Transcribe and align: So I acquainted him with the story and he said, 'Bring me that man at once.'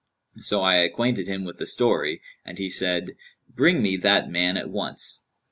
So 0.39 0.61
I 0.61 0.77
acquainted 0.77 1.27
him 1.27 1.43
with 1.45 1.57
the 1.57 1.67
story 1.67 2.23
and 2.43 2.57
he 2.57 2.71
said, 2.71 3.15
'Bring 3.47 3.83
me 3.83 3.97
that 3.97 4.31
man 4.31 4.57
at 4.57 4.67
once.' 4.71 5.21